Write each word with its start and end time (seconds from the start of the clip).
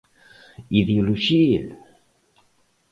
Ideoloxía? 0.79 1.63